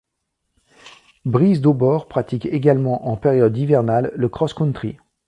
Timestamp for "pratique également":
2.07-3.07